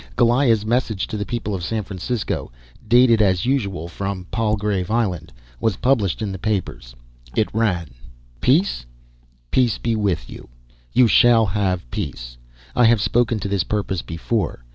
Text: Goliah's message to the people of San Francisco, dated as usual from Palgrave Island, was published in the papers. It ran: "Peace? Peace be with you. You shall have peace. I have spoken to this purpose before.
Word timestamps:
Goliah's 0.15 0.65
message 0.65 1.05
to 1.09 1.15
the 1.15 1.27
people 1.27 1.53
of 1.53 1.63
San 1.63 1.83
Francisco, 1.83 2.51
dated 2.87 3.21
as 3.21 3.45
usual 3.45 3.87
from 3.87 4.25
Palgrave 4.31 4.89
Island, 4.89 5.31
was 5.59 5.75
published 5.77 6.23
in 6.23 6.31
the 6.31 6.39
papers. 6.39 6.95
It 7.35 7.53
ran: 7.53 7.91
"Peace? 8.41 8.87
Peace 9.51 9.77
be 9.77 9.95
with 9.95 10.27
you. 10.27 10.49
You 10.91 11.07
shall 11.07 11.45
have 11.45 11.87
peace. 11.91 12.35
I 12.75 12.85
have 12.85 12.99
spoken 12.99 13.39
to 13.41 13.47
this 13.47 13.63
purpose 13.63 14.01
before. 14.01 14.63